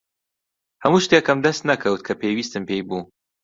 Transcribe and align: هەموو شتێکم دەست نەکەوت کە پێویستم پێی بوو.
هەموو 0.83 1.03
شتێکم 1.05 1.37
دەست 1.45 1.61
نەکەوت 1.69 2.01
کە 2.07 2.13
پێویستم 2.21 2.63
پێی 2.69 2.81
بوو. 2.87 3.01